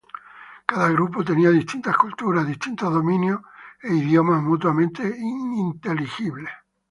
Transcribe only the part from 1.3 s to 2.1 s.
distintas